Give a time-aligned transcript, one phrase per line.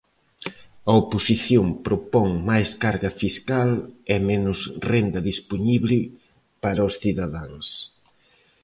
[0.89, 3.69] A oposición propón máis carga fiscal
[4.13, 4.59] e menos
[4.91, 5.99] renda dispoñible
[6.63, 7.67] para os cidadáns.